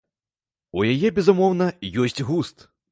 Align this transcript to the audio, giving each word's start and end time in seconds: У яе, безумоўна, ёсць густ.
У 0.79 0.87
яе, 0.93 1.13
безумоўна, 1.21 1.71
ёсць 2.07 2.21
густ. 2.33 2.71